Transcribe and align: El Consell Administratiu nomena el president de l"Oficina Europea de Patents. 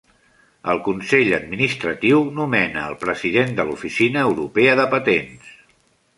El 0.71 0.79
Consell 0.85 1.29
Administratiu 1.37 2.23
nomena 2.39 2.87
el 2.93 2.97
president 3.05 3.55
de 3.61 3.67
l"Oficina 3.67 4.27
Europea 4.31 4.77
de 4.83 4.89
Patents. 4.97 5.55